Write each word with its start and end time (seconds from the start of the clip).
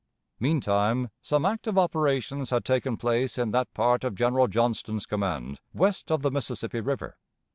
Meantime 0.39 1.11
some 1.21 1.45
active 1.45 1.77
operations 1.77 2.49
had 2.49 2.65
taken 2.65 2.97
place 2.97 3.37
in 3.37 3.51
that 3.51 3.71
part 3.75 4.03
of 4.03 4.15
General 4.15 4.47
Johnston's 4.47 5.05
command 5.05 5.59
west 5.75 6.11
of 6.11 6.23
the 6.23 6.31
Mississippi 6.31 6.81
River. 6.81 7.19